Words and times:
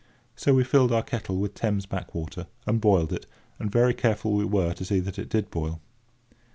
So 0.35 0.55
we 0.55 0.63
filled 0.63 0.91
our 0.91 1.03
kettle 1.03 1.37
with 1.37 1.53
Thames 1.53 1.85
backwater, 1.85 2.47
and 2.65 2.81
boiled 2.81 3.13
it; 3.13 3.27
and 3.59 3.71
very 3.71 3.93
careful 3.93 4.31
we 4.33 4.45
were 4.45 4.73
to 4.73 4.83
see 4.83 4.99
that 4.99 5.19
it 5.19 5.29
did 5.29 5.51
boil. 5.51 5.79